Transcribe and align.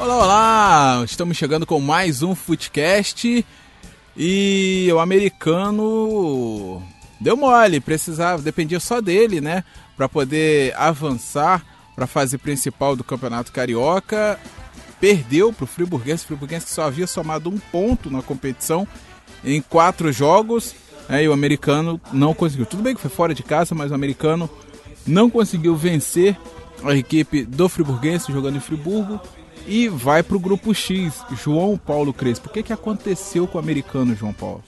Olá, 0.00 0.16
olá! 0.16 1.04
Estamos 1.04 1.36
chegando 1.36 1.66
com 1.66 1.78
mais 1.78 2.22
um 2.22 2.34
Footcast 2.34 3.44
e 4.16 4.88
o 4.90 4.98
americano 4.98 6.82
deu 7.20 7.36
mole, 7.36 7.80
precisava, 7.80 8.40
dependia 8.40 8.80
só 8.80 8.98
dele, 9.02 9.42
né, 9.42 9.62
para 9.98 10.08
poder 10.08 10.74
avançar 10.74 11.62
para 11.94 12.04
a 12.04 12.08
fase 12.08 12.38
principal 12.38 12.96
do 12.96 13.04
Campeonato 13.04 13.52
Carioca. 13.52 14.40
Perdeu 14.98 15.52
para 15.52 15.64
o 15.64 15.66
Friburguense, 15.66 16.24
o 16.24 16.28
Friburguense 16.28 16.64
que 16.64 16.72
só 16.72 16.84
havia 16.84 17.06
somado 17.06 17.50
um 17.50 17.58
ponto 17.58 18.10
na 18.10 18.22
competição 18.22 18.88
em 19.44 19.60
quatro 19.60 20.10
jogos, 20.10 20.74
né, 21.10 21.24
e 21.24 21.28
o 21.28 21.32
americano 21.34 22.00
não 22.10 22.32
conseguiu. 22.32 22.64
Tudo 22.64 22.82
bem 22.82 22.94
que 22.94 23.02
foi 23.02 23.10
fora 23.10 23.34
de 23.34 23.42
casa, 23.42 23.74
mas 23.74 23.90
o 23.90 23.94
americano 23.94 24.48
não 25.06 25.28
conseguiu 25.28 25.76
vencer 25.76 26.38
a 26.82 26.94
equipe 26.94 27.44
do 27.44 27.68
Friburguense 27.68 28.32
jogando 28.32 28.56
em 28.56 28.60
Friburgo 28.60 29.20
e 29.66 29.88
vai 29.88 30.22
para 30.22 30.36
o 30.36 30.40
grupo 30.40 30.74
X. 30.74 31.22
João 31.42 31.76
Paulo 31.76 32.12
Crespo, 32.12 32.48
o 32.48 32.52
que, 32.52 32.62
que 32.62 32.72
aconteceu 32.72 33.46
com 33.46 33.58
o 33.58 33.60
americano, 33.60 34.14
João 34.14 34.32
Paulo? 34.32 34.62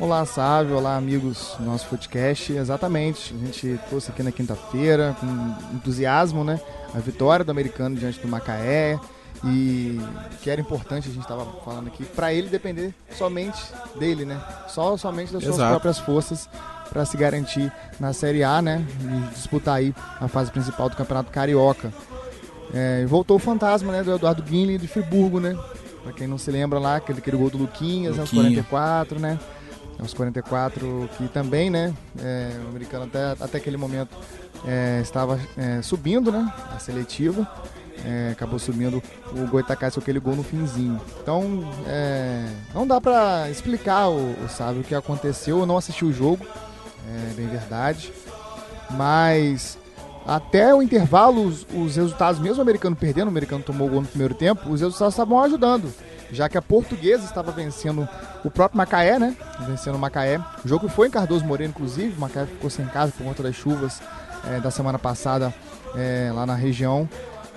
Olá, 0.00 0.24
Sávio. 0.24 0.76
Olá, 0.76 0.96
amigos 0.96 1.56
do 1.58 1.64
nosso 1.64 1.88
podcast. 1.88 2.52
Exatamente. 2.52 3.34
A 3.34 3.46
gente 3.46 3.80
trouxe 3.88 4.10
aqui 4.10 4.22
na 4.22 4.30
quinta-feira 4.30 5.16
com 5.18 5.76
entusiasmo, 5.76 6.44
né? 6.44 6.60
A 6.94 6.98
vitória 7.00 7.44
do 7.44 7.50
americano 7.50 7.96
diante 7.96 8.20
do 8.20 8.28
Macaé. 8.28 8.98
E 9.44 10.00
que 10.42 10.50
era 10.50 10.60
importante, 10.60 11.08
a 11.08 11.12
gente 11.12 11.22
estava 11.22 11.44
falando 11.64 11.88
aqui, 11.88 12.04
para 12.04 12.32
ele 12.32 12.48
depender 12.48 12.92
somente 13.12 13.60
dele, 13.98 14.24
né? 14.24 14.40
Só 14.68 14.96
somente 14.96 15.32
das 15.32 15.42
suas 15.42 15.56
Exato. 15.56 15.70
próprias 15.70 15.98
forças 15.98 16.48
para 16.90 17.04
se 17.04 17.16
garantir 17.16 17.72
na 18.00 18.12
Série 18.12 18.42
A, 18.42 18.62
né? 18.62 18.84
E 19.00 19.34
disputar 19.34 19.76
aí 19.76 19.94
a 20.20 20.28
fase 20.28 20.50
principal 20.50 20.88
do 20.88 20.96
Campeonato 20.96 21.30
Carioca. 21.30 21.92
É, 22.72 23.02
e 23.02 23.06
voltou 23.06 23.36
o 23.36 23.40
fantasma, 23.40 23.92
né? 23.92 24.02
Do 24.02 24.14
Eduardo 24.14 24.42
Guinle 24.42 24.78
de 24.78 24.86
Friburgo, 24.86 25.40
né? 25.40 25.56
Pra 26.02 26.12
quem 26.12 26.26
não 26.26 26.38
se 26.38 26.50
lembra 26.50 26.78
lá, 26.78 26.96
aquele, 26.96 27.18
aquele 27.18 27.36
gol 27.36 27.50
do 27.50 27.58
Luquinhas, 27.58 28.18
aos 28.18 28.30
Luquinha. 28.30 28.62
44, 28.62 29.18
né? 29.18 29.38
Aos 29.98 30.14
44, 30.14 31.10
que 31.16 31.28
também, 31.28 31.70
né? 31.70 31.92
é, 32.20 32.52
o 32.64 32.68
americano 32.68 33.04
até, 33.04 33.32
até 33.42 33.58
aquele 33.58 33.76
momento 33.76 34.16
é, 34.64 35.00
estava 35.02 35.38
é, 35.56 35.82
subindo, 35.82 36.30
né? 36.30 36.52
A 36.74 36.78
seletiva. 36.78 37.46
É, 38.04 38.30
acabou 38.30 38.60
subindo 38.60 39.02
o 39.32 39.46
Goitacás 39.48 39.94
com 39.94 40.00
aquele 40.00 40.20
gol 40.20 40.36
no 40.36 40.44
finzinho. 40.44 41.00
Então, 41.20 41.68
é, 41.86 42.46
não 42.72 42.86
dá 42.86 43.00
pra 43.00 43.50
explicar 43.50 44.08
o, 44.08 44.36
o 44.44 44.48
Sábio 44.48 44.82
o 44.82 44.84
que 44.84 44.94
aconteceu. 44.94 45.58
Eu 45.58 45.66
não 45.66 45.76
assisti 45.76 46.04
o 46.04 46.12
jogo, 46.12 46.46
é 47.08 47.34
bem 47.34 47.48
verdade. 47.48 48.12
Mas 48.90 49.77
até 50.28 50.74
o 50.74 50.82
intervalo, 50.82 51.42
os, 51.46 51.66
os 51.74 51.96
resultados, 51.96 52.38
mesmo 52.38 52.58
o 52.58 52.60
americano 52.60 52.94
perdendo, 52.94 53.28
o 53.28 53.30
americano 53.30 53.64
tomou 53.64 53.88
o 53.88 53.90
gol 53.90 54.02
no 54.02 54.06
primeiro 54.06 54.34
tempo, 54.34 54.68
os 54.68 54.82
resultados 54.82 55.14
estavam 55.14 55.42
ajudando. 55.42 55.90
Já 56.30 56.50
que 56.50 56.58
a 56.58 56.60
portuguesa 56.60 57.24
estava 57.24 57.50
vencendo 57.50 58.06
o 58.44 58.50
próprio 58.50 58.76
Macaé, 58.76 59.18
né? 59.18 59.34
Vencendo 59.66 59.94
o 59.94 59.98
Macaé. 59.98 60.38
O 60.62 60.68
jogo 60.68 60.86
foi 60.86 61.08
em 61.08 61.10
Cardoso 61.10 61.46
Moreira, 61.46 61.70
inclusive. 61.70 62.14
O 62.14 62.20
Macaé 62.20 62.44
ficou 62.44 62.68
sem 62.68 62.84
casa 62.84 63.10
por 63.16 63.24
conta 63.24 63.42
das 63.42 63.54
chuvas 63.54 64.02
é, 64.46 64.60
da 64.60 64.70
semana 64.70 64.98
passada 64.98 65.54
é, 65.96 66.30
lá 66.34 66.44
na 66.44 66.54
região. 66.54 67.08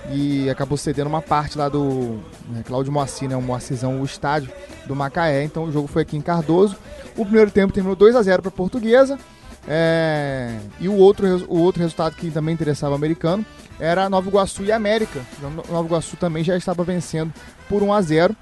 E 0.09 0.49
acabou 0.49 0.77
cedendo 0.77 1.07
uma 1.07 1.21
parte 1.21 1.57
lá 1.57 1.67
do 1.67 2.21
né, 2.49 2.63
Cláudio 2.65 2.93
Moacir, 2.93 3.27
né? 3.27 3.35
O 3.35 3.41
Moacizão, 3.41 3.99
o 3.99 4.05
estádio 4.05 4.49
do 4.85 4.95
Macaé. 4.95 5.43
Então 5.43 5.65
o 5.65 5.71
jogo 5.73 5.89
foi 5.89 6.03
aqui 6.03 6.15
em 6.15 6.21
Cardoso. 6.21 6.77
O 7.17 7.25
primeiro 7.25 7.51
tempo 7.51 7.73
terminou 7.73 7.97
2 7.97 8.15
a 8.15 8.21
0 8.21 8.41
para 8.41 8.49
a 8.49 8.53
portuguesa. 8.53 9.19
É, 9.67 10.57
e 10.79 10.89
o 10.89 10.95
outro, 10.95 11.27
o 11.47 11.59
outro 11.59 11.81
resultado 11.81 12.15
que 12.15 12.31
também 12.31 12.53
interessava 12.53 12.93
o 12.93 12.95
americano 12.95 13.45
era 13.79 14.09
Nova 14.09 14.27
Iguaçu 14.27 14.63
e 14.63 14.71
América. 14.71 15.21
Nova 15.69 15.85
Iguaçu 15.85 16.17
também 16.17 16.43
já 16.43 16.57
estava 16.57 16.83
vencendo 16.83 17.33
por 17.69 17.83
1 17.83 17.93
a 17.93 18.01
0 18.01 18.35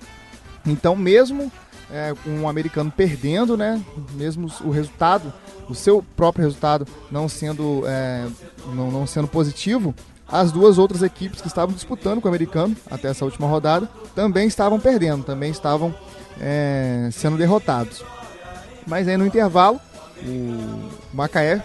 Então, 0.65 0.95
mesmo 0.95 1.51
é, 1.91 2.13
o 2.25 2.47
americano 2.47 2.91
perdendo, 2.95 3.57
né, 3.57 3.81
mesmo 4.13 4.47
o 4.61 4.69
resultado, 4.69 5.33
o 5.67 5.75
seu 5.75 6.03
próprio 6.15 6.45
resultado 6.45 6.87
não 7.11 7.27
sendo, 7.27 7.83
é, 7.85 8.27
não, 8.73 8.91
não 8.91 9.07
sendo 9.07 9.27
positivo, 9.27 9.93
as 10.27 10.51
duas 10.51 10.77
outras 10.77 11.01
equipes 11.01 11.41
que 11.41 11.47
estavam 11.47 11.73
disputando 11.73 12.21
com 12.21 12.27
o 12.27 12.29
americano 12.29 12.75
até 12.89 13.09
essa 13.09 13.25
última 13.25 13.47
rodada 13.47 13.89
também 14.13 14.47
estavam 14.47 14.79
perdendo, 14.79 15.23
também 15.23 15.49
estavam 15.49 15.93
é, 16.39 17.09
sendo 17.11 17.37
derrotados. 17.37 18.03
Mas 18.85 19.07
aí 19.07 19.17
no 19.17 19.25
intervalo, 19.25 19.79
o 20.23 20.89
Macaé 21.13 21.63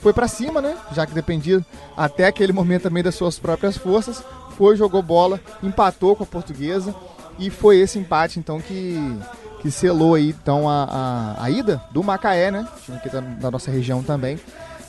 foi 0.00 0.12
pra 0.12 0.28
cima, 0.28 0.60
né? 0.60 0.76
Já 0.92 1.06
que 1.06 1.14
dependia 1.14 1.64
até 1.96 2.26
aquele 2.26 2.52
momento 2.52 2.82
também 2.82 3.02
das 3.02 3.14
suas 3.14 3.38
próprias 3.38 3.76
forças. 3.76 4.22
Foi, 4.56 4.76
jogou 4.76 5.02
bola, 5.02 5.40
empatou 5.62 6.16
com 6.16 6.24
a 6.24 6.26
portuguesa. 6.26 6.94
E 7.38 7.48
foi 7.48 7.78
esse 7.78 7.98
empate, 7.98 8.38
então, 8.38 8.60
que, 8.60 8.98
que 9.62 9.70
selou 9.70 10.14
aí, 10.14 10.30
então, 10.30 10.68
a, 10.68 11.36
a, 11.38 11.44
a 11.44 11.50
ida 11.50 11.82
do 11.90 12.02
Macaé, 12.02 12.50
né? 12.50 12.68
Time 12.84 12.98
aqui 12.98 13.08
da, 13.08 13.20
da 13.20 13.50
nossa 13.50 13.70
região 13.70 14.02
também. 14.02 14.38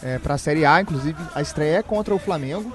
É, 0.04 0.18
pra 0.18 0.38
Série 0.38 0.66
A, 0.66 0.82
inclusive, 0.82 1.18
a 1.34 1.42
estreia 1.42 1.78
é 1.78 1.84
contra 1.84 2.14
o 2.14 2.20
Flamengo. 2.20 2.72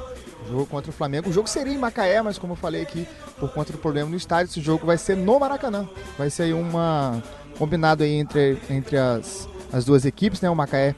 Jogo 0.49 0.67
contra 0.67 0.91
o 0.91 0.95
Flamengo. 0.95 1.29
O 1.29 1.33
jogo 1.33 1.49
seria 1.49 1.75
em 1.75 1.79
Macaé, 1.79 2.23
mas 2.23 2.39
como 2.39 2.53
eu 2.53 2.57
falei 2.57 2.83
aqui, 2.83 3.07
por 3.39 3.51
conta 3.53 3.73
do 3.73 3.79
problema 3.79 4.09
no 4.09 4.17
estádio, 4.17 4.51
esse 4.51 4.61
jogo 4.61 4.87
vai 4.87 4.97
ser 4.97 5.17
no 5.17 5.39
Maracanã. 5.41 5.89
Vai 6.17 6.31
ser 6.31 6.45
aí 6.45 6.53
uma. 6.53 7.23
combinado 7.59 8.05
aí 8.05 8.15
entre, 8.15 8.59
entre 8.71 8.97
as, 8.97 9.49
as 9.73 9.85
duas 9.85 10.05
equipes, 10.05 10.41
né? 10.41 10.49
O 10.51 10.55
Macaé 10.57 10.95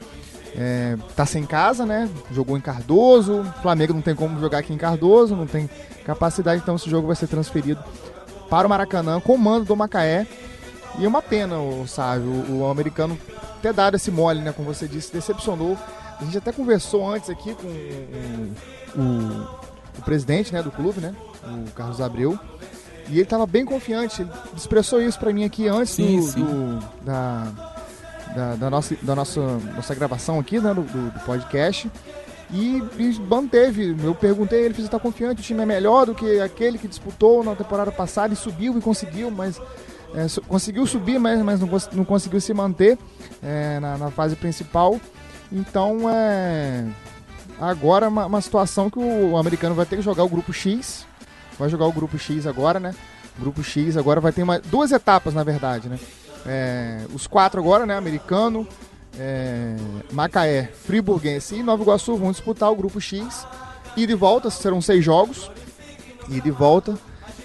é, 0.55 0.97
tá 1.15 1.25
sem 1.25 1.45
casa, 1.45 1.85
né? 1.85 2.09
Jogou 2.31 2.57
em 2.57 2.61
Cardoso. 2.61 3.41
O 3.41 3.61
Flamengo 3.61 3.93
não 3.93 4.01
tem 4.01 4.15
como 4.15 4.39
jogar 4.39 4.59
aqui 4.59 4.73
em 4.73 4.77
Cardoso, 4.77 5.35
não 5.35 5.45
tem 5.47 5.69
capacidade, 6.05 6.61
então 6.61 6.75
esse 6.75 6.89
jogo 6.89 7.07
vai 7.07 7.15
ser 7.15 7.27
transferido 7.27 7.83
para 8.49 8.65
o 8.65 8.69
Maracanã, 8.69 9.19
com 9.19 9.35
o 9.35 9.37
mando 9.37 9.65
do 9.65 9.75
Macaé. 9.75 10.25
E 10.97 11.05
é 11.05 11.07
uma 11.07 11.21
pena, 11.21 11.57
o 11.59 11.87
Sávio, 11.87 12.27
o, 12.29 12.61
o 12.61 12.67
americano 12.69 13.17
ter 13.61 13.71
dado 13.73 13.95
esse 13.95 14.09
mole, 14.09 14.41
né? 14.41 14.51
Como 14.51 14.73
você 14.73 14.87
disse, 14.87 15.13
decepcionou. 15.13 15.77
A 16.19 16.23
gente 16.25 16.37
até 16.37 16.51
conversou 16.51 17.07
antes 17.09 17.29
aqui 17.29 17.53
com 17.55 17.67
o, 17.67 19.01
o, 19.01 19.47
o 19.99 20.01
presidente 20.03 20.51
né, 20.53 20.61
do 20.63 20.71
clube, 20.71 20.99
né? 20.99 21.13
O 21.43 21.71
Carlos 21.71 22.01
Abreu. 22.01 22.37
E 23.07 23.13
ele 23.13 23.21
estava 23.21 23.45
bem 23.47 23.65
confiante, 23.65 24.21
ele 24.21 24.29
expressou 24.55 25.01
isso 25.01 25.17
para 25.17 25.31
mim 25.33 25.43
aqui 25.43 25.67
antes 25.67 25.93
Sim, 25.93 26.17
do, 26.19 26.23
sim. 26.27 26.43
do- 26.43 26.79
da, 27.03 27.43
da, 28.35 28.55
da 28.55 28.69
nossa, 28.69 28.95
da 29.01 29.15
nossa, 29.15 29.41
nossa 29.75 29.95
gravação 29.95 30.39
aqui, 30.39 30.59
né, 30.59 30.73
do, 30.73 30.81
do- 30.83 31.19
podcast. 31.25 31.89
E, 32.51 32.81
e 32.97 33.19
manteve. 33.29 33.95
Eu 34.03 34.15
perguntei, 34.15 34.65
ele 34.65 34.81
está 34.81 34.97
confiante, 34.99 35.41
o 35.41 35.43
time 35.43 35.61
é 35.61 35.65
melhor 35.65 36.07
do 36.07 36.15
que 36.15 36.39
aquele 36.39 36.77
que 36.79 36.87
disputou 36.87 37.43
na 37.43 37.55
temporada 37.55 37.91
passada 37.91 38.33
e 38.33 38.37
subiu 38.37 38.75
e 38.77 38.81
conseguiu, 38.81 39.29
mas 39.29 39.61
é, 40.15 40.25
conseguiu 40.47 40.85
subir, 40.87 41.19
mas, 41.19 41.39
mas 41.43 41.59
não, 41.59 41.69
não 41.93 42.03
conseguiu 42.03 42.41
se 42.41 42.51
manter 42.53 42.97
é, 43.43 43.79
na, 43.79 43.97
na 43.99 44.09
fase 44.11 44.35
principal. 44.35 44.99
Então 45.51 46.09
é 46.09 46.85
agora 47.59 48.07
uma, 48.07 48.25
uma 48.25 48.41
situação 48.41 48.89
que 48.89 48.97
o 48.99 49.37
americano 49.37 49.75
vai 49.75 49.85
ter 49.85 49.97
que 49.97 50.01
jogar 50.01 50.23
o 50.23 50.29
grupo 50.29 50.51
X. 50.51 51.05
Vai 51.59 51.69
jogar 51.69 51.85
o 51.85 51.91
grupo 51.91 52.17
X 52.17 52.47
agora, 52.47 52.79
né? 52.79 52.95
Grupo 53.37 53.61
X 53.63 53.95
agora 53.95 54.19
vai 54.19 54.31
ter 54.31 54.41
uma, 54.43 54.59
duas 54.59 54.91
etapas, 54.91 55.33
na 55.33 55.43
verdade, 55.43 55.87
né? 55.87 55.99
É, 56.45 57.01
os 57.13 57.27
quatro 57.27 57.59
agora, 57.59 57.85
né? 57.85 57.95
Americano, 57.97 58.67
é, 59.17 59.75
Macaé, 60.11 60.69
Friburguense 60.85 61.55
e 61.55 61.63
Nova 61.63 61.83
Iguaçu 61.83 62.15
vão 62.15 62.31
disputar 62.31 62.71
o 62.71 62.75
grupo 62.75 62.99
X. 63.01 63.45
E 63.97 64.05
volta, 64.15 64.49
serão 64.49 64.81
seis 64.81 65.03
jogos. 65.03 65.51
E 66.29 66.39
volta. 66.51 66.97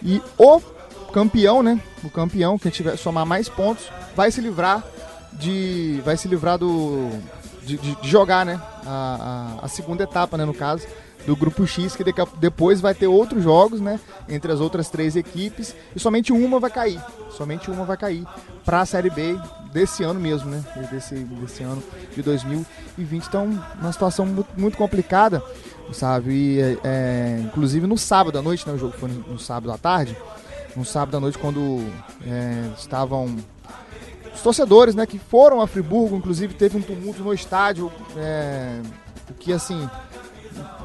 E 0.03 0.21
o 0.39 0.61
campeão, 1.13 1.63
né? 1.63 1.81
O 2.03 2.11
campeão, 2.11 2.59
quem 2.59 2.71
tiver 2.71 2.97
somar 2.97 3.25
mais 3.27 3.49
pontos, 3.49 3.89
vai 4.15 4.31
se 4.31 4.41
livrar 4.41 4.85
de. 5.33 6.01
Vai 6.05 6.17
se 6.17 6.29
livrar 6.29 6.59
do. 6.59 7.11
De, 7.63 7.79
de- 7.79 7.95
de 7.97 8.09
jogar, 8.09 8.45
né? 8.45 8.61
A, 8.87 9.57
a- 9.61 9.65
a 9.65 9.69
segunda 9.69 10.03
etapa, 10.05 10.37
né? 10.37 10.45
No 10.45 10.53
caso, 10.53 10.87
do 11.27 11.35
grupo 11.35 11.67
X, 11.67 11.97
que 11.97 12.05
depois 12.39 12.81
vai 12.81 12.95
ter 12.95 13.07
outros 13.07 13.43
jogos, 13.43 13.81
né? 13.81 13.99
Entre 14.29 14.51
as 14.53 14.61
outras 14.61 14.91
três 14.91 15.17
equipes. 15.17 15.75
E 15.95 16.01
somente 16.01 16.33
uma 16.33 16.61
vai 16.61 16.71
cair. 16.71 17.01
Somente 17.31 17.71
uma 17.71 17.85
vai 17.85 17.97
cair 17.97 18.27
para 18.65 18.81
a 18.81 18.87
Série 18.87 19.11
B 19.11 19.39
desse 19.73 20.03
ano 20.05 20.21
mesmo, 20.21 20.51
né? 20.51 20.63
Desse, 20.91 21.15
desse 21.15 21.63
ano 21.63 21.83
de 22.15 22.23
2020. 22.23 23.27
Então, 23.27 23.47
uma 23.81 23.93
situação 23.93 24.27
mu- 24.27 24.47
muito 24.57 24.77
complicada, 24.77 25.43
sabe? 25.93 26.31
E, 26.33 26.61
é, 26.61 26.79
é, 26.85 27.41
inclusive 27.45 27.87
no 27.87 27.97
sábado 27.97 28.39
à 28.39 28.43
noite, 28.43 28.67
né? 28.69 28.75
O 28.75 28.79
jogo 28.79 28.95
foi 28.99 29.09
no, 29.09 29.21
no 29.33 29.39
sábado 29.39 29.73
à 29.73 29.79
tarde. 29.79 30.17
No 30.77 30.85
sábado 30.85 31.17
à 31.17 31.21
noite, 31.21 31.39
quando 31.39 31.85
é, 32.27 32.69
estavam 32.77 33.35
os 34.35 34.41
torcedores, 34.43 34.95
né, 34.97 35.07
que 35.07 35.19
foram 35.19 35.61
a 35.61 35.67
Friburgo, 35.69 36.17
inclusive 36.17 36.53
teve 36.55 36.77
um 36.77 36.83
tumulto 36.83 37.23
no 37.23 37.33
estádio, 37.33 37.93
é, 38.17 38.81
o 39.31 39.35
que 39.35 39.53
assim 39.53 39.89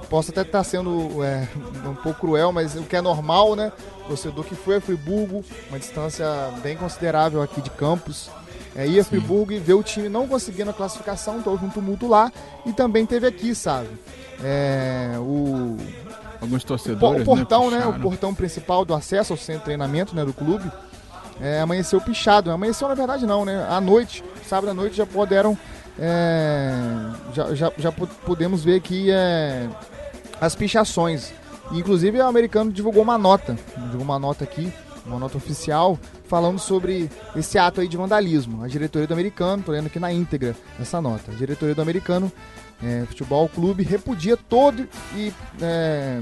posso 0.10 0.32
até 0.32 0.42
estar 0.42 0.64
sendo 0.64 1.24
é, 1.24 1.48
um 1.88 1.96
pouco 1.96 2.20
cruel, 2.20 2.52
mas 2.52 2.76
o 2.76 2.84
que 2.84 2.96
é 2.96 3.02
normal, 3.02 3.56
né? 3.56 3.72
Torcedor 4.08 4.44
que 4.44 4.56
foi 4.56 4.78
a 4.78 4.82
Friburgo, 4.82 5.44
uma 5.70 5.80
distância 5.80 6.26
bem 6.64 6.76
considerável 6.76 7.42
aqui 7.42 7.62
de 7.62 7.70
Campos, 7.70 8.30
é, 8.76 8.88
ir 8.88 9.00
a 9.00 9.04
Friburgo 9.04 9.52
e 9.52 9.60
ver 9.60 9.74
o 9.74 9.84
time 9.84 10.10
não 10.10 10.28
conseguindo 10.28 10.72
a 10.72 10.74
classificação, 10.74 11.40
então 11.40 11.54
houve 11.54 11.66
um 11.66 11.70
tumulto 11.70 12.08
lá 12.08 12.32
e 12.66 12.74
também 12.74 13.06
teve 13.06 13.28
aqui, 13.28 13.54
sabe? 13.54 13.90
É, 14.44 15.16
o, 15.18 15.78
Alguns 16.42 16.64
torcedores. 16.64 17.22
O 17.22 17.26
portão, 17.26 17.70
né, 17.70 17.80
né, 17.80 17.86
o 17.86 18.00
portão 18.00 18.34
principal 18.34 18.86
do 18.86 18.94
acesso 18.94 19.34
ao 19.34 19.38
centro 19.38 19.60
de 19.60 19.66
treinamento 19.66 20.16
né, 20.16 20.24
do 20.24 20.34
clube 20.34 20.72
é, 21.42 21.60
amanheceu 21.60 22.00
pichado. 22.00 22.52
Amanheceu 22.52 22.88
na 22.88 22.96
verdade 22.96 23.26
não, 23.26 23.44
né? 23.44 23.66
À 23.70 23.82
noite, 23.82 24.24
sábado 24.48 24.70
à 24.70 24.74
noite 24.74 24.96
já 24.96 25.06
puderam. 25.06 25.58
É, 26.02 26.72
já, 27.34 27.54
já, 27.54 27.72
já 27.78 27.92
podemos 27.92 28.64
ver 28.64 28.78
aqui 28.78 29.12
é, 29.12 29.68
as 30.40 30.56
pichações. 30.56 31.32
Inclusive 31.72 32.18
o 32.18 32.26
americano 32.26 32.72
divulgou 32.72 33.04
uma 33.04 33.18
nota, 33.18 33.58
divulgou 33.76 34.02
uma 34.02 34.20
nota 34.20 34.44
aqui, 34.44 34.74
uma 35.06 35.20
nota 35.20 35.38
oficial, 35.38 36.00
falando 36.28 36.60
sobre 36.60 37.10
esse 37.36 37.58
ato 37.58 37.82
aí 37.82 37.88
de 37.88 37.98
vandalismo. 37.98 38.64
A 38.64 38.68
diretoria 38.68 39.08
do 39.08 39.14
americano, 39.14 39.64
tô 39.64 39.72
lendo 39.72 39.88
aqui 39.88 40.00
na 40.00 40.12
íntegra 40.12 40.56
essa 40.80 41.02
nota. 41.02 41.32
A 41.32 41.36
diretoria 41.36 41.76
do 41.76 41.82
americano 41.82 42.32
é, 42.82 43.06
Futebol 43.06 43.48
Clube 43.50 43.84
repudia 43.84 44.38
todo 44.38 44.88
e 45.16 45.34
é, 45.62 46.22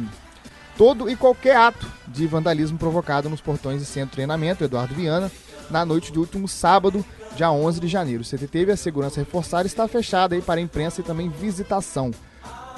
todo 0.78 1.10
e 1.10 1.16
qualquer 1.16 1.56
ato 1.56 1.88
de 2.08 2.28
vandalismo 2.28 2.78
provocado 2.78 3.30
nos 3.30 3.42
portões 3.42 3.80
de 3.80 3.86
centro 3.86 4.10
de 4.10 4.14
treinamento 4.14 4.64
Eduardo 4.64 4.94
Viana 4.94 5.32
na 5.70 5.86
noite 5.86 6.12
do 6.12 6.22
último 6.22 6.48
sábado, 6.48 7.06
dia 7.36 7.52
11 7.52 7.80
de 7.80 7.88
janeiro. 7.88 8.24
O 8.24 8.26
CT 8.26 8.48
teve 8.48 8.72
a 8.72 8.78
segurança 8.78 9.20
reforçada 9.20 9.64
e 9.64 9.68
está 9.68 9.88
fechada 9.88 10.36
aí 10.36 10.42
para 10.42 10.62
imprensa 10.62 11.02
e 11.02 11.04
também 11.04 11.30
visitação. 11.30 12.12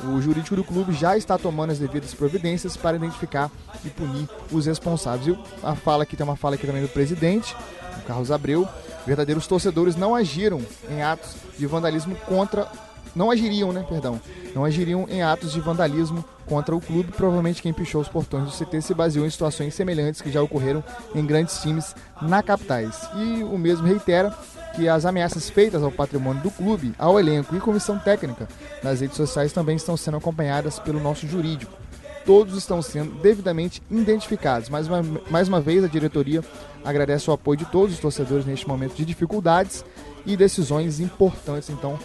O 0.04 0.22
jurídico 0.22 0.56
do 0.56 0.64
clube 0.64 0.94
já 0.94 1.18
está 1.18 1.38
tomando 1.38 1.72
as 1.72 1.80
devidas 1.80 2.14
providências 2.14 2.78
para 2.78 2.96
identificar 2.96 3.52
e 3.84 3.90
punir 3.90 4.30
os 4.52 4.66
responsáveis. 4.66 5.36
E 5.36 5.40
a 5.66 5.76
fala 5.76 6.04
aqui 6.04 6.16
tem 6.16 6.24
uma 6.24 6.36
fala 6.36 6.56
aqui 6.56 6.66
também 6.66 6.82
do 6.82 6.90
presidente, 6.90 7.56
o 7.98 8.02
Carlos 8.06 8.32
Abreu. 8.32 8.68
Verdadeiros 9.06 9.48
torcedores 9.48 9.96
não 9.96 10.14
agiram 10.16 10.62
em 10.90 11.02
atos 11.02 11.36
de 11.58 11.66
vandalismo 11.66 12.16
contra 12.28 12.70
não 13.16 13.32
agiriam, 13.32 13.72
né, 13.72 13.84
perdão, 13.88 14.22
não 14.56 14.64
agiriam 14.64 15.08
em 15.10 15.22
atos 15.22 15.52
de 15.52 15.60
vandalismo 15.60 16.24
contra 16.46 16.76
o 16.76 16.82
clube. 16.82 17.12
Provavelmente 17.12 17.62
quem 17.62 17.74
pichou 17.74 18.02
os 18.02 18.08
portões 18.08 18.46
do 18.46 18.52
CT 18.52 18.82
se 18.82 18.94
baseou 18.94 19.26
em 19.26 19.30
situações 19.30 19.74
semelhantes 19.74 20.22
que 20.22 20.32
já 20.32 20.42
ocorreram 20.42 20.84
em 21.14 21.26
grandes 21.26 21.62
times 21.62 21.96
na 22.22 22.44
capitais. 22.44 23.10
E 23.16 23.44
o 23.44 23.58
mesmo 23.58 23.88
reitera 23.88 24.36
que 24.80 24.88
as 24.88 25.06
ameaças 25.06 25.50
feitas 25.50 25.84
ao 25.84 25.92
patrimônio 25.92 26.42
do 26.42 26.50
clube, 26.50 26.94
ao 26.98 27.20
elenco 27.20 27.54
e 27.54 27.60
comissão 27.60 28.00
técnica 28.00 28.48
nas 28.82 29.02
redes 29.02 29.18
sociais 29.18 29.52
também 29.52 29.76
estão 29.76 29.98
sendo 29.98 30.16
acompanhadas 30.16 30.80
pelo 30.80 31.02
nosso 31.02 31.28
jurídico. 31.28 31.74
Todos 32.26 32.56
estão 32.56 32.82
sendo 32.82 33.12
devidamente 33.22 33.84
identificados. 33.92 34.70
Mais 34.70 34.88
uma, 34.88 35.04
mais 35.30 35.50
uma 35.50 35.60
vez, 35.60 35.84
a 35.84 35.88
diretoria 35.88 36.42
agradece 36.86 37.30
o 37.30 37.34
apoio 37.34 37.58
de 37.58 37.66
todos 37.66 37.96
os 37.96 38.00
torcedores 38.00 38.46
neste 38.46 38.66
momento 38.70 38.96
de 38.96 39.04
dificuldades 39.04 39.84
e 40.26 40.38
decisões 40.38 41.02
importantes. 41.02 41.70
Então, 41.70 42.00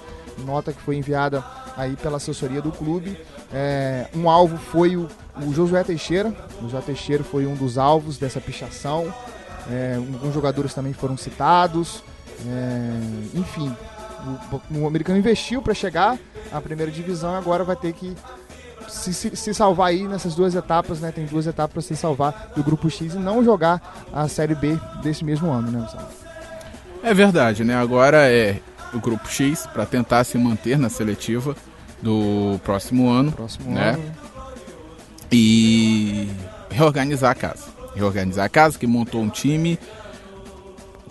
nota 0.45 0.73
que 0.73 0.81
foi 0.81 0.97
enviada 0.97 1.45
aí 1.77 1.95
pela 1.95 2.17
assessoria 2.17 2.61
do 2.61 2.73
clube. 2.73 3.17
É, 3.53 4.09
um 4.17 4.29
alvo 4.29 4.57
foi 4.57 4.97
o, 4.97 5.09
o, 5.47 5.55
Josué 5.55 5.85
Teixeira. 5.85 6.35
O 6.59 6.63
Josué 6.63 6.81
Teixeira 6.81 7.23
foi 7.23 7.47
um 7.47 7.55
dos 7.55 7.79
alvos 7.79 8.19
dessa 8.19 8.41
pichação. 8.41 9.15
É, 9.71 9.95
alguns 9.97 10.35
jogadores 10.35 10.75
também 10.75 10.93
foram 10.93 11.17
citados. 11.17 12.03
É, 12.47 13.39
enfim, 13.39 13.75
o, 14.51 14.81
o, 14.81 14.87
americano 14.87 15.19
investiu 15.19 15.63
para 15.63 15.75
chegar 15.75 16.19
à 16.53 16.61
primeira 16.61 16.91
divisão 16.91 17.35
agora 17.35 17.63
vai 17.65 17.77
ter 17.77 17.93
que 17.93 18.15
se, 18.89 19.15
se, 19.15 19.37
se, 19.37 19.55
salvar 19.55 19.89
aí 19.89 20.07
nessas 20.07 20.35
duas 20.35 20.55
etapas, 20.55 21.01
né? 21.01 21.11
Tem 21.11 21.25
duas 21.25 21.47
etapas 21.47 21.73
para 21.73 21.83
se 21.83 21.97
salvar 21.97 22.53
do 22.55 22.63
grupo 22.63 22.91
X 22.91 23.15
e 23.15 23.19
não 23.19 23.43
jogar 23.43 24.07
a 24.13 24.29
Série 24.29 24.55
B 24.55 24.79
desse 25.03 25.25
mesmo 25.25 25.51
ano, 25.51 25.71
né, 25.71 25.87
É 27.03 27.15
verdade, 27.15 27.65
né? 27.65 27.77
Agora 27.77 28.31
é 28.31 28.61
o 28.93 29.01
grupo 29.01 29.29
X 29.29 29.67
para 29.73 29.87
tentar 29.87 30.25
se 30.25 30.37
manter 30.39 30.79
na 30.79 30.89
seletiva 30.89 31.57
do 32.03 32.61
próximo 32.63 33.09
ano, 33.09 33.33
próximo 33.33 33.73
né? 33.73 33.91
Ano. 33.91 34.13
E 35.33 36.29
reorganizar 36.71 37.33
a 37.33 37.35
casa. 37.35 37.65
Reorganizar 37.95 38.45
a 38.45 38.49
casa 38.49 38.79
que 38.79 38.87
montou 38.87 39.23
um 39.23 39.29
time. 39.29 39.79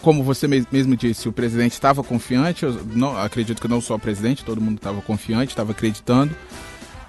Como 0.04 0.22
você 0.22 0.48
mesmo 0.48 0.96
disse, 0.96 1.30
o 1.30 1.32
presidente 1.32 1.72
estava 1.72 2.04
confiante. 2.04 2.64
Eu 2.64 2.74
não, 2.94 3.18
acredito 3.18 3.62
que 3.62 3.68
não 3.68 3.82
só 3.82 3.96
o 3.96 4.00
presidente, 4.00 4.46
todo 4.46 4.62
mundo 4.62 4.76
estava 4.76 5.02
confiante, 5.02 5.54
estava 5.54 5.72
acreditando. 5.72 6.36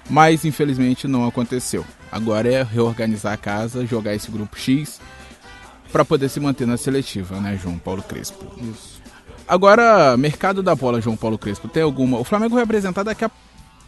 Mas 0.09 0.45
infelizmente 0.45 1.07
não 1.07 1.27
aconteceu. 1.27 1.85
Agora 2.11 2.51
é 2.51 2.63
reorganizar 2.63 3.33
a 3.33 3.37
casa, 3.37 3.85
jogar 3.85 4.15
esse 4.15 4.31
grupo 4.31 4.57
X 4.57 5.01
para 5.91 6.05
poder 6.05 6.29
se 6.29 6.39
manter 6.39 6.65
na 6.65 6.77
seletiva, 6.77 7.39
né, 7.39 7.59
João 7.61 7.77
Paulo 7.77 8.01
Crespo? 8.01 8.45
Isso. 8.61 9.01
Agora, 9.47 10.15
mercado 10.17 10.63
da 10.63 10.73
bola, 10.73 11.01
João 11.01 11.17
Paulo 11.17 11.37
Crespo, 11.37 11.67
tem 11.67 11.83
alguma? 11.83 12.17
O 12.17 12.23
Flamengo 12.23 12.55
vai 12.55 12.63
apresentar 12.63 13.03
daqui 13.03 13.25
a. 13.25 13.31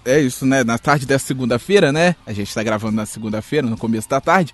É 0.06 0.20
isso, 0.20 0.46
né? 0.46 0.64
Na 0.64 0.78
tarde 0.78 1.06
dessa 1.06 1.26
segunda-feira, 1.26 1.92
né? 1.92 2.16
A 2.26 2.34
gente 2.34 2.50
está 2.50 2.62
gravando 2.62 2.96
na 2.96 3.06
segunda-feira, 3.06 3.68
no 3.68 3.78
começo 3.78 4.08
da 4.08 4.22
tarde. 4.22 4.54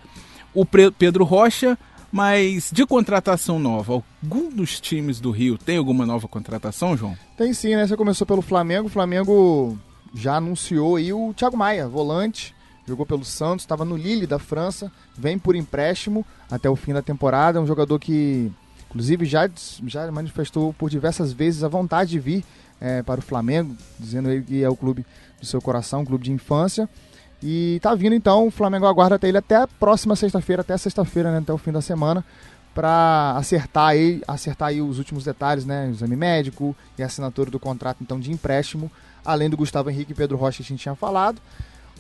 O 0.54 0.66
Pedro 0.66 1.24
Rocha, 1.24 1.78
mas 2.14 2.70
de 2.72 2.86
contratação 2.86 3.58
nova, 3.58 3.94
algum 3.94 4.50
dos 4.50 4.80
times 4.80 5.20
do 5.20 5.32
Rio 5.32 5.58
tem 5.58 5.78
alguma 5.78 6.06
nova 6.06 6.28
contratação, 6.28 6.96
João? 6.96 7.18
Tem 7.36 7.52
sim, 7.54 7.76
né? 7.76 7.88
Você 7.88 7.98
começou 7.98 8.26
pelo 8.26 8.42
Flamengo. 8.42 8.88
O 8.88 8.92
Flamengo 8.92 9.78
já 10.14 10.36
anunciou 10.36 10.96
aí 10.98 11.12
o 11.12 11.34
Thiago 11.34 11.58
Maia, 11.58 11.88
volante. 11.88 12.56
Jogou 12.88 13.06
pelo 13.06 13.26
Santos, 13.26 13.64
estava 13.64 13.84
no 13.84 13.98
Lille 13.98 14.28
da 14.28 14.38
França, 14.38 14.92
vem 15.18 15.40
por 15.40 15.56
empréstimo 15.56 16.26
até 16.52 16.70
o 16.70 16.76
fim 16.76 16.94
da 16.94 17.02
temporada. 17.02 17.58
É 17.58 17.62
um 17.62 17.66
jogador 17.66 17.98
que 17.98 18.52
Inclusive 18.94 19.26
já, 19.26 19.50
já 19.88 20.12
manifestou 20.12 20.72
por 20.72 20.88
diversas 20.88 21.34
vezes 21.34 21.64
a 21.64 21.68
vontade 21.68 22.12
de 22.12 22.20
vir 22.20 22.46
é, 22.80 23.02
para 23.02 23.20
o 23.20 23.24
Flamengo, 23.24 23.76
dizendo 24.00 24.30
ele 24.30 24.44
que 24.44 24.64
é 24.64 24.70
o 24.70 24.76
clube 24.76 25.04
do 25.40 25.46
seu 25.48 25.60
coração, 25.60 26.02
um 26.02 26.06
clube 26.06 26.24
de 26.24 26.32
infância. 26.32 26.88
E 27.44 27.78
tá 27.82 27.94
vindo 27.94 28.16
então, 28.16 28.48
o 28.48 28.52
Flamengo 28.52 28.86
aguarda 28.86 29.16
até 29.16 29.28
ele 29.28 29.38
até 29.38 29.58
a 29.58 29.68
próxima 29.68 30.16
sexta-feira, 30.16 30.62
até 30.62 30.78
sexta-feira, 30.78 31.30
né, 31.30 31.40
até 31.40 31.52
o 31.52 31.58
fim 31.58 31.74
da 31.74 31.82
semana, 31.82 32.24
para 32.74 33.34
acertar 33.36 33.88
aí, 33.88 34.22
acertar 34.26 34.70
aí 34.70 34.82
os 34.82 34.98
últimos 34.98 35.26
detalhes, 35.26 35.66
né, 35.66 35.90
exame 35.90 36.16
médico 36.16 36.74
e 36.98 37.04
assinatura 37.04 37.52
do 37.52 37.60
contrato 37.60 37.98
então 38.02 38.18
de 38.18 38.32
empréstimo, 38.32 38.90
além 39.26 39.50
do 39.50 39.58
Gustavo 39.58 39.90
Henrique 39.90 40.14
e 40.14 40.16
Pedro 40.16 40.38
Rocha 40.38 40.58
que 40.58 40.64
a 40.64 40.66
gente 40.68 40.82
tinha 40.82 40.96
falado. 40.96 41.42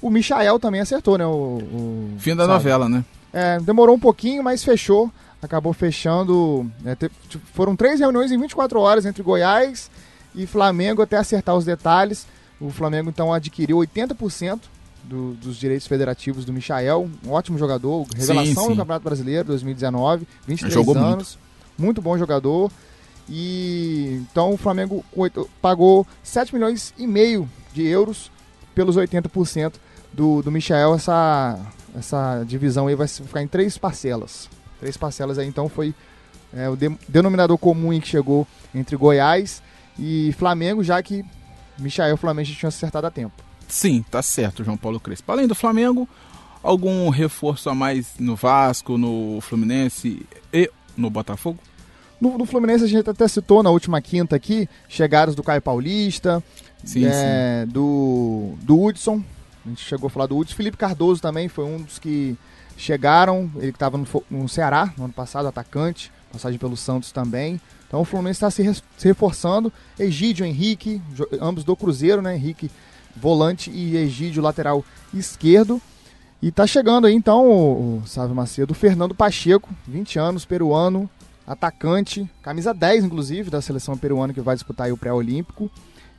O 0.02 0.10
Michael 0.10 0.60
também 0.60 0.80
acertou, 0.80 1.18
né, 1.18 1.26
o, 1.26 1.30
o 1.30 2.16
fim 2.20 2.36
da 2.36 2.46
sabe? 2.46 2.54
novela, 2.54 2.88
né? 2.88 3.04
É, 3.34 3.60
demorou 3.60 3.96
um 3.96 4.00
pouquinho, 4.00 4.42
mas 4.42 4.64
fechou 4.64 5.12
acabou 5.46 5.74
fechando. 5.74 6.70
Né, 6.82 6.96
tipo, 7.28 7.46
foram 7.54 7.76
três 7.76 8.00
reuniões 8.00 8.32
em 8.32 8.40
24 8.40 8.80
horas 8.80 9.06
entre 9.06 9.22
Goiás 9.22 9.92
e 10.34 10.48
Flamengo 10.48 11.02
até 11.02 11.18
acertar 11.18 11.56
os 11.56 11.66
detalhes. 11.66 12.26
O 12.60 12.70
Flamengo 12.70 13.10
então 13.10 13.34
adquiriu 13.34 13.78
80% 13.78 14.62
do, 15.04 15.34
dos 15.34 15.58
direitos 15.58 15.86
federativos 15.88 16.46
do 16.46 16.54
Michael, 16.54 17.10
um 17.26 17.32
ótimo 17.32 17.58
jogador, 17.58 18.08
revelação 18.16 18.46
sim, 18.46 18.70
sim. 18.70 18.70
do 18.70 18.78
Campeonato 18.78 19.04
Brasileiro 19.04 19.48
2019, 19.48 20.28
23 20.48 20.74
Jogou 20.74 20.98
anos, 20.98 21.38
muito. 21.38 21.40
muito 21.78 22.02
bom 22.02 22.18
jogador. 22.18 22.72
E 23.30 24.22
então 24.22 24.54
o 24.54 24.58
Flamengo 24.58 25.04
pagou 25.62 26.06
7 26.22 26.54
milhões 26.54 26.94
e 26.98 27.08
meio 27.08 27.50
de 27.74 27.86
euros 27.86 28.30
pelos 28.76 28.98
80% 28.98 29.74
do, 30.12 30.42
do 30.42 30.52
Michael. 30.52 30.96
Essa, 30.96 31.60
essa 31.98 32.44
divisão 32.44 32.88
aí 32.88 32.96
vai 32.96 33.08
ficar 33.08 33.42
em 33.42 33.48
três 33.48 33.78
parcelas. 33.78 34.50
Três 34.80 34.98
parcelas 34.98 35.38
aí, 35.38 35.48
então 35.48 35.70
foi 35.70 35.94
é, 36.54 36.70
o 36.70 36.76
de, 36.76 36.90
denominador 37.08 37.58
comum 37.58 37.98
que 38.00 38.08
chegou 38.08 38.46
entre 38.76 38.96
Goiás 38.96 39.62
e 39.98 40.34
Flamengo, 40.38 40.84
já 40.84 41.02
que 41.02 41.24
Michael 41.80 42.18
Flamengo 42.18 42.50
já 42.50 42.56
tinha 42.56 42.70
acertado 42.70 43.08
a 43.08 43.12
tempo. 43.12 43.43
Sim, 43.74 44.06
tá 44.12 44.22
certo, 44.22 44.64
João 44.64 44.78
Paulo 44.78 45.00
Crespo. 45.00 45.32
Além 45.32 45.48
do 45.48 45.56
Flamengo, 45.56 46.08
algum 46.62 47.10
reforço 47.10 47.72
a 47.72 47.74
mais 47.74 48.14
no 48.20 48.36
Vasco, 48.36 49.00
no 49.00 49.42
Fluminense 49.42 50.24
e 50.54 50.70
no 50.96 51.10
Botafogo? 51.10 51.58
No, 52.22 52.38
no 52.38 52.46
Fluminense 52.46 52.84
a 52.84 52.88
gente 52.88 53.10
até 53.10 53.28
citou 53.28 53.64
na 53.64 53.72
última 53.72 54.00
quinta 54.00 54.36
aqui, 54.36 54.70
chegadas 54.88 55.34
do 55.34 55.42
Caio 55.42 55.60
Paulista, 55.60 56.42
sim, 56.86 57.04
é, 57.04 57.64
sim. 57.66 57.74
do, 57.74 58.54
do 58.62 58.80
Hudson, 58.80 59.24
a 59.66 59.70
gente 59.70 59.84
chegou 59.84 60.06
a 60.06 60.10
falar 60.12 60.28
do 60.28 60.38
Hudson, 60.38 60.56
Felipe 60.56 60.78
Cardoso 60.78 61.20
também 61.20 61.48
foi 61.48 61.66
um 61.66 61.82
dos 61.82 61.98
que 61.98 62.38
chegaram, 62.78 63.52
ele 63.56 63.72
que 63.72 63.76
estava 63.76 63.98
no, 63.98 64.06
no, 64.30 64.48
Ceará 64.48 64.94
no 64.96 65.06
ano 65.06 65.14
passado, 65.14 65.48
atacante, 65.48 66.12
passagem 66.32 66.60
pelo 66.60 66.78
Santos 66.78 67.12
também. 67.12 67.60
Então 67.88 68.02
o 68.02 68.06
Fluminense 68.06 68.38
está 68.38 68.52
se, 68.52 68.64
se, 68.98 69.08
reforçando. 69.08 69.74
Egídio, 69.98 70.46
Henrique, 70.46 71.02
ambos 71.42 71.64
do 71.64 71.76
Cruzeiro, 71.76 72.22
né? 72.22 72.36
Henrique 72.36 72.70
volante 73.16 73.70
e 73.72 73.96
Egídio 73.98 74.42
lateral 74.42 74.84
esquerdo. 75.14 75.82
E 76.42 76.52
tá 76.52 76.68
chegando 76.68 77.08
aí 77.08 77.14
então 77.14 77.48
o, 77.48 77.98
o 78.00 78.08
Sávio 78.08 78.36
Macedo, 78.36 78.74
Fernando 78.74 79.16
Pacheco, 79.16 79.70
20 79.88 80.20
anos, 80.20 80.46
peruano, 80.46 81.10
atacante, 81.48 82.30
camisa 82.42 82.74
10 82.74 83.06
inclusive 83.06 83.50
da 83.50 83.62
seleção 83.62 83.98
peruana 83.98 84.34
que 84.34 84.42
vai 84.42 84.56
disputar 84.56 84.92
o 84.92 84.98
pré-olímpico. 84.98 85.70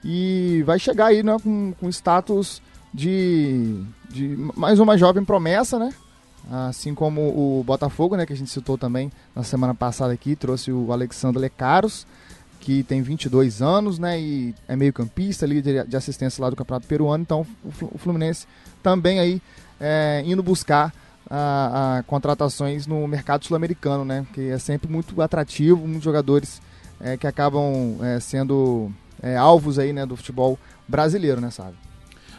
E 0.04 0.62
vai 0.66 0.78
chegar 0.78 1.06
aí 1.06 1.22
né, 1.22 1.36
com, 1.42 1.72
com 1.80 1.88
status 1.88 2.60
de, 2.92 3.82
de 4.10 4.36
mais 4.54 4.78
uma 4.78 4.96
jovem 4.98 5.24
promessa, 5.24 5.78
né? 5.78 5.92
Assim 6.50 6.94
como 6.94 7.22
o 7.22 7.64
Botafogo, 7.64 8.16
né, 8.16 8.26
que 8.26 8.32
a 8.32 8.36
gente 8.36 8.50
citou 8.50 8.76
também 8.76 9.10
na 9.34 9.42
semana 9.42 9.74
passada 9.74 10.12
aqui, 10.12 10.36
trouxe 10.36 10.70
o 10.70 10.92
Alexandre 10.92 11.40
Lecaros, 11.40 12.06
que 12.64 12.82
tem 12.82 13.02
22 13.02 13.60
anos, 13.60 13.98
né? 13.98 14.18
E 14.18 14.54
é 14.66 14.74
meio 14.74 14.92
campista, 14.92 15.44
líder 15.44 15.86
de 15.86 15.96
assistência 15.96 16.42
lá 16.42 16.48
do 16.48 16.56
Campeonato 16.56 16.86
Peruano. 16.86 17.22
Então 17.22 17.46
o 17.62 17.98
Fluminense 17.98 18.46
também 18.82 19.20
aí 19.20 19.42
é, 19.78 20.22
indo 20.24 20.42
buscar 20.42 20.92
a, 21.28 21.98
a, 21.98 22.02
contratações 22.04 22.86
no 22.86 23.06
mercado 23.06 23.44
sul-americano, 23.44 24.02
né? 24.02 24.26
Que 24.32 24.48
é 24.48 24.58
sempre 24.58 24.90
muito 24.90 25.20
atrativo, 25.20 25.86
muitos 25.86 26.04
jogadores 26.04 26.62
é, 27.00 27.18
que 27.18 27.26
acabam 27.26 27.98
é, 28.02 28.18
sendo 28.18 28.90
é, 29.22 29.36
alvos 29.36 29.78
aí, 29.78 29.92
né, 29.92 30.06
do 30.06 30.16
futebol 30.16 30.58
brasileiro, 30.88 31.40
né, 31.40 31.50
sabe? 31.50 31.74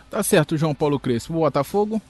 Tá 0.10 0.24
certo, 0.24 0.58
João 0.58 0.74
Paulo 0.74 1.00
Crespo. 1.00 1.34
Botafogo? 1.34 2.02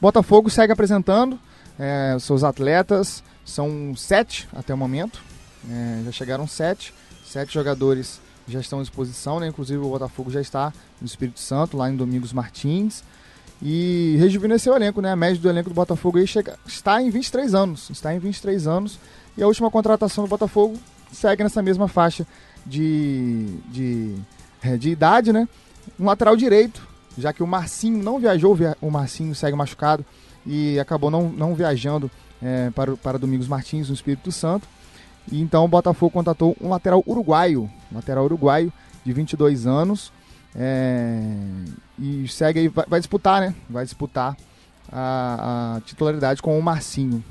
Botafogo 0.00 0.50
segue 0.50 0.72
apresentando 0.72 1.38
é, 1.78 2.16
seus 2.18 2.42
atletas, 2.42 3.22
são 3.44 3.94
sete 3.96 4.48
até 4.52 4.74
o 4.74 4.76
momento, 4.76 5.22
é, 5.70 6.02
já 6.04 6.12
chegaram 6.12 6.46
sete, 6.46 6.92
sete 7.26 7.52
jogadores 7.52 8.20
já 8.48 8.60
estão 8.60 8.78
à 8.78 8.82
disposição, 8.82 9.40
né? 9.40 9.48
inclusive 9.48 9.78
o 9.78 9.88
Botafogo 9.88 10.30
já 10.30 10.40
está 10.40 10.72
no 11.00 11.06
Espírito 11.06 11.40
Santo, 11.40 11.76
lá 11.76 11.90
em 11.90 11.96
Domingos 11.96 12.32
Martins, 12.32 13.02
e 13.60 14.16
rejuvenesceu 14.18 14.72
o 14.72 14.76
elenco, 14.76 15.00
né? 15.00 15.12
A 15.12 15.16
média 15.16 15.40
do 15.40 15.48
elenco 15.48 15.70
do 15.70 15.74
Botafogo 15.74 16.18
aí 16.18 16.26
chega, 16.26 16.58
está 16.66 17.00
em 17.00 17.08
23 17.08 17.54
anos. 17.54 17.88
Está 17.88 18.14
em 18.14 18.18
23 18.18 18.66
anos. 18.66 18.98
E 19.36 19.42
a 19.42 19.46
última 19.46 19.70
contratação 19.70 20.24
do 20.24 20.28
Botafogo 20.28 20.76
segue 21.10 21.42
nessa 21.42 21.62
mesma 21.62 21.88
faixa 21.88 22.26
de, 22.66 23.46
de, 23.70 24.14
é, 24.62 24.76
de 24.76 24.90
idade, 24.90 25.32
né? 25.32 25.48
Um 25.98 26.04
lateral 26.04 26.36
direito, 26.36 26.86
já 27.16 27.32
que 27.32 27.42
o 27.42 27.46
Marcinho 27.46 28.02
não 28.02 28.18
viajou, 28.18 28.56
o 28.80 28.90
Marcinho 28.90 29.34
segue 29.34 29.56
machucado 29.56 30.04
e 30.44 30.78
acabou 30.78 31.10
não, 31.10 31.30
não 31.30 31.54
viajando 31.54 32.10
é, 32.42 32.70
para, 32.70 32.94
para 32.96 33.18
Domingos 33.18 33.48
Martins, 33.48 33.88
no 33.88 33.94
Espírito 33.94 34.30
Santo. 34.30 34.68
E 35.30 35.40
então 35.40 35.64
o 35.64 35.68
Botafogo 35.68 36.12
contratou 36.12 36.56
um 36.60 36.68
lateral 36.68 37.02
uruguaio, 37.06 37.70
um 37.90 37.96
lateral 37.96 38.24
uruguaio 38.24 38.72
de 39.04 39.12
22 39.12 39.66
anos, 39.66 40.12
é, 40.54 41.20
e 41.98 42.26
segue 42.28 42.60
aí, 42.60 42.68
vai, 42.68 42.86
vai, 42.88 43.00
disputar, 43.00 43.40
né? 43.40 43.54
Vai 43.68 43.84
disputar 43.84 44.36
a, 44.90 45.76
a, 45.76 45.80
titularidade 45.82 46.40
com 46.40 46.58
o 46.58 46.62
Marcinho. 46.62 47.22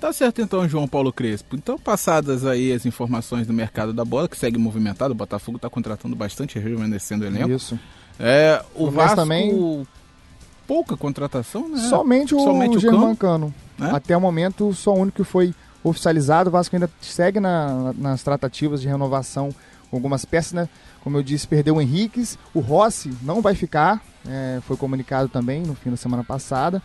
Tá 0.00 0.12
certo 0.12 0.42
então, 0.42 0.68
João 0.68 0.86
Paulo 0.86 1.12
Crespo. 1.12 1.56
Então, 1.56 1.78
passadas 1.78 2.44
aí 2.44 2.72
as 2.72 2.84
informações 2.84 3.46
do 3.46 3.54
mercado 3.54 3.92
da 3.92 4.04
bola, 4.04 4.28
que 4.28 4.36
segue 4.36 4.58
movimentado, 4.58 5.12
o 5.12 5.16
Botafogo 5.16 5.56
está 5.56 5.70
contratando 5.70 6.14
bastante, 6.14 6.58
rejuvenescendo 6.58 7.24
o 7.24 7.26
elenco. 7.26 7.50
Isso. 7.50 7.78
É, 8.18 8.62
o, 8.74 8.84
o 8.84 8.90
Vasco 8.90 9.16
também 9.16 9.86
pouca 10.66 10.96
contratação, 10.96 11.68
né? 11.68 11.78
Somente 11.88 12.34
o, 12.34 12.40
Somente 12.40 12.76
o 12.76 12.80
Germancano. 12.80 13.54
Né? 13.78 13.90
Até 13.92 14.16
o 14.16 14.20
momento, 14.20 14.72
só 14.74 14.92
o 14.92 14.98
único 14.98 15.16
que 15.16 15.24
foi 15.24 15.54
oficializado. 15.84 16.48
O 16.48 16.52
Vasco 16.52 16.74
ainda 16.74 16.90
segue 17.00 17.38
na, 17.38 17.92
nas 17.96 18.22
tratativas 18.22 18.80
de 18.80 18.88
renovação 18.88 19.50
com 19.90 19.96
algumas 19.96 20.24
peças, 20.24 20.52
né? 20.52 20.68
Como 21.02 21.18
eu 21.18 21.22
disse, 21.22 21.46
perdeu 21.46 21.76
o 21.76 21.80
Henriques, 21.80 22.38
o 22.54 22.60
Rossi 22.60 23.14
não 23.22 23.42
vai 23.42 23.54
ficar, 23.54 24.02
é, 24.26 24.58
foi 24.62 24.76
comunicado 24.76 25.28
também 25.28 25.62
no 25.62 25.74
fim 25.74 25.90
da 25.90 25.96
semana 25.96 26.24
passada. 26.24 26.82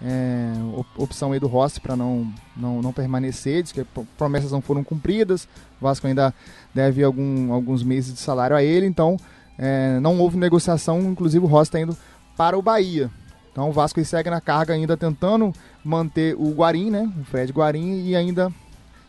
É, 0.00 0.52
opção 0.96 1.32
aí 1.32 1.40
do 1.40 1.48
Rossi 1.48 1.80
para 1.80 1.96
não, 1.96 2.32
não, 2.56 2.80
não 2.80 2.92
permanecer, 2.92 3.62
diz 3.62 3.72
que 3.72 3.84
promessas 4.16 4.52
não 4.52 4.60
foram 4.60 4.84
cumpridas, 4.84 5.48
o 5.80 5.84
Vasco 5.84 6.06
ainda 6.06 6.32
deve 6.72 7.02
algum, 7.02 7.52
alguns 7.52 7.82
meses 7.82 8.14
de 8.14 8.20
salário 8.20 8.54
a 8.56 8.62
ele, 8.62 8.86
então 8.86 9.16
é, 9.58 9.98
não 10.00 10.18
houve 10.20 10.36
negociação, 10.36 11.00
inclusive 11.00 11.44
o 11.44 11.48
Rossi 11.48 11.70
está 11.70 11.80
indo 11.80 11.96
para 12.36 12.56
o 12.56 12.62
Bahia. 12.62 13.10
Então 13.58 13.70
o 13.70 13.72
Vasco 13.72 14.04
segue 14.04 14.30
na 14.30 14.40
carga 14.40 14.72
ainda 14.72 14.96
tentando 14.96 15.52
manter 15.84 16.36
o 16.38 16.52
Guarim, 16.52 16.92
né? 16.92 17.12
O 17.20 17.24
Fred 17.24 17.52
Guarim 17.52 18.06
e 18.06 18.14
ainda 18.14 18.52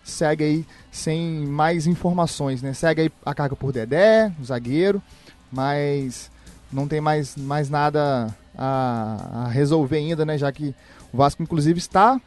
segue 0.03 0.43
aí 0.43 0.65
sem 0.91 1.45
mais 1.45 1.85
informações, 1.85 2.59
né? 2.63 2.73
Segue 2.73 3.01
aí 3.01 3.11
a 3.23 3.31
carga 3.35 3.55
por 3.55 3.71
Dedé, 3.71 4.33
o 4.41 4.43
zagueiro, 4.43 5.03
mas 5.51 6.31
não 6.73 6.87
tem 6.87 6.99
mais, 6.99 7.35
mais 7.35 7.69
nada 7.69 8.35
a, 8.57 9.43
a 9.45 9.47
resolver 9.49 9.97
ainda, 9.97 10.25
né? 10.25 10.35
Já 10.35 10.51
que 10.51 10.73
o 11.13 11.17
Vasco, 11.17 11.43
inclusive, 11.43 11.77
está 11.77 12.19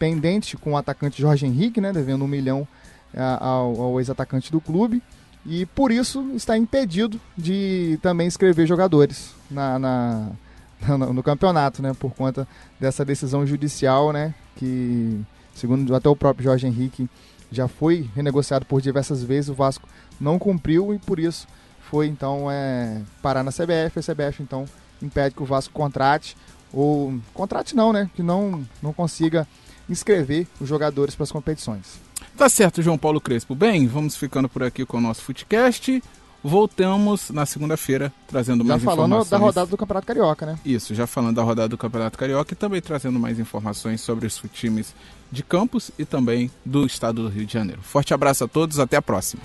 pendente 0.00 0.56
com 0.56 0.72
o 0.72 0.76
atacante 0.76 1.22
Jorge 1.22 1.46
Henrique, 1.46 1.80
né? 1.80 1.92
Devendo 1.92 2.24
um 2.24 2.28
milhão 2.28 2.66
ao, 3.38 3.80
ao 3.80 4.00
ex-atacante 4.00 4.50
do 4.50 4.60
clube. 4.60 5.00
E 5.46 5.64
por 5.64 5.92
isso 5.92 6.28
está 6.34 6.58
impedido 6.58 7.20
de 7.36 8.00
também 8.02 8.26
escrever 8.26 8.66
jogadores 8.66 9.32
na, 9.48 9.78
na 9.78 10.32
no, 10.88 11.12
no, 11.12 11.22
campeonato, 11.22 11.82
né? 11.82 11.92
Por 11.98 12.12
conta 12.14 12.46
dessa 12.78 13.04
decisão 13.04 13.46
judicial, 13.46 14.12
né? 14.12 14.34
Que, 14.56 15.20
segundo 15.54 15.94
até 15.94 16.08
o 16.08 16.16
próprio 16.16 16.44
Jorge 16.44 16.66
Henrique, 16.66 17.08
já 17.50 17.66
foi 17.66 18.08
renegociado 18.14 18.64
por 18.64 18.80
diversas 18.80 19.22
vezes, 19.22 19.50
o 19.50 19.54
Vasco 19.54 19.88
não 20.20 20.38
cumpriu 20.38 20.92
e 20.92 20.98
por 20.98 21.18
isso 21.18 21.46
foi 21.90 22.06
então 22.06 22.50
é, 22.50 23.00
parar 23.22 23.42
na 23.42 23.50
CBF. 23.50 23.98
A 23.98 24.02
CBF 24.02 24.42
então 24.42 24.66
impede 25.02 25.34
que 25.34 25.42
o 25.42 25.46
Vasco 25.46 25.72
contrate, 25.72 26.36
ou 26.72 27.18
contrate 27.32 27.74
não, 27.74 27.92
né? 27.92 28.10
Que 28.14 28.22
não, 28.22 28.64
não 28.82 28.92
consiga 28.92 29.46
inscrever 29.88 30.46
os 30.60 30.68
jogadores 30.68 31.14
para 31.14 31.24
as 31.24 31.32
competições. 31.32 32.00
Tá 32.36 32.48
certo, 32.48 32.82
João 32.82 32.98
Paulo 32.98 33.20
Crespo. 33.20 33.54
Bem, 33.54 33.86
vamos 33.86 34.16
ficando 34.16 34.48
por 34.48 34.62
aqui 34.62 34.84
com 34.84 34.98
o 34.98 35.00
nosso 35.00 35.22
Footcast. 35.22 36.02
Voltamos 36.48 37.28
na 37.28 37.44
segunda-feira 37.44 38.10
trazendo 38.26 38.64
já 38.64 38.68
mais 38.70 38.82
informações. 38.82 39.10
Já 39.10 39.16
falando 39.18 39.30
da 39.30 39.38
rodada 39.38 39.66
do 39.70 39.76
Campeonato 39.76 40.06
Carioca, 40.06 40.46
né? 40.46 40.58
Isso, 40.64 40.94
já 40.94 41.06
falando 41.06 41.36
da 41.36 41.42
rodada 41.42 41.68
do 41.68 41.76
Campeonato 41.76 42.16
Carioca 42.18 42.54
e 42.54 42.56
também 42.56 42.80
trazendo 42.80 43.18
mais 43.20 43.38
informações 43.38 44.00
sobre 44.00 44.26
os 44.26 44.42
times 44.52 44.94
de 45.30 45.42
Campos 45.42 45.90
e 45.98 46.06
também 46.06 46.50
do 46.64 46.86
estado 46.86 47.24
do 47.24 47.28
Rio 47.28 47.44
de 47.44 47.52
Janeiro. 47.52 47.82
Forte 47.82 48.14
abraço 48.14 48.44
a 48.44 48.48
todos, 48.48 48.78
até 48.78 48.96
a 48.96 49.02
próxima. 49.02 49.42